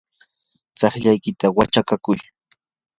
tsiqllaykita 0.77 1.47
wachakakuy. 1.57 2.19